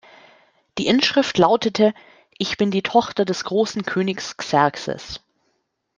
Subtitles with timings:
[0.79, 1.93] Die Inschrift lautete:
[2.39, 5.19] „Ich bin die Tochter des großen Königs Xerxes.